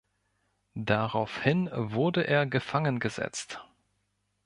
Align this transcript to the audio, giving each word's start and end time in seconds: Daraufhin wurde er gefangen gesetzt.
Daraufhin 0.73 1.69
wurde 1.71 2.25
er 2.25 2.47
gefangen 2.47 2.97
gesetzt. 2.99 3.63